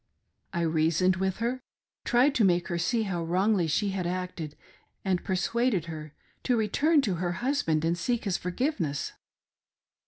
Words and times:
I 0.51 0.61
reasoned 0.61 1.17
with 1.17 1.37
her, 1.37 1.61
tried 2.05 2.33
to 2.33 2.43
make 2.43 2.69
her 2.69 2.79
see 2.79 3.03
how 3.03 3.23
wrongly 3.23 3.67
she 3.67 3.89
had 3.91 4.07
acted, 4.07 4.55
and 5.05 5.23
persuaded 5.23 5.85
her 5.85 6.15
to 6.41 6.57
return 6.57 7.01
to 7.03 7.17
her 7.21 7.33
husband 7.33 7.85
and 7.85 7.95
seek 7.95 8.23
his 8.23 8.35
forgiveness. 8.35 9.13